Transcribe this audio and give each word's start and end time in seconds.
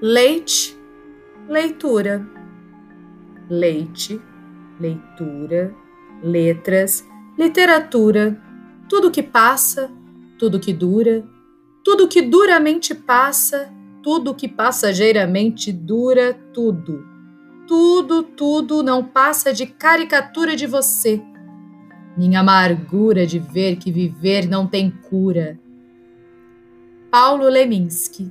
leite, 0.00 0.78
leitura, 1.48 2.24
leite, 3.50 4.20
leitura, 4.78 5.74
letras, 6.22 7.04
literatura, 7.36 8.40
tudo 8.88 9.10
que 9.10 9.22
passa, 9.22 9.90
tudo 10.38 10.60
que 10.60 10.72
dura, 10.72 11.24
tudo 11.84 12.06
que 12.06 12.22
duramente 12.22 12.94
passa, 12.94 13.72
tudo 14.02 14.34
que 14.34 14.46
passageiramente 14.46 15.72
dura, 15.72 16.32
tudo. 16.52 17.04
Tudo, 17.66 18.22
tudo 18.22 18.82
não 18.82 19.04
passa 19.04 19.52
de 19.52 19.66
caricatura 19.66 20.56
de 20.56 20.66
você. 20.66 21.20
Minha 22.16 22.40
amargura 22.40 23.26
de 23.26 23.38
ver 23.38 23.76
que 23.76 23.92
viver 23.92 24.48
não 24.48 24.66
tem 24.66 24.90
cura. 24.90 25.58
Paulo 27.10 27.48
Leminski 27.48 28.30